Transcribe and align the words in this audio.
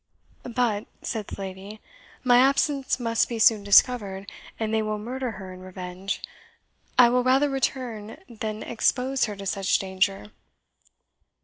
"But," 0.55 0.87
said 1.03 1.27
the 1.27 1.39
lady, 1.39 1.79
"My 2.23 2.39
absence 2.39 2.99
must 2.99 3.29
be 3.29 3.37
soon 3.37 3.63
discovered, 3.63 4.27
and 4.59 4.73
they 4.73 4.81
will 4.81 4.97
murder 4.97 5.33
her 5.33 5.53
in 5.53 5.59
revenge. 5.59 6.23
I 6.97 7.07
will 7.09 7.23
rather 7.23 7.51
return 7.51 8.17
than 8.27 8.63
expose 8.63 9.25
her 9.25 9.35
to 9.35 9.45
such 9.45 9.77
danger." 9.77 10.31